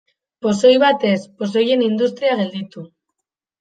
Pozoi 0.45 0.71
bat 0.85 1.05
ez, 1.11 1.21
pozoien 1.43 1.87
industria 1.91 2.37
gelditu. 2.43 2.91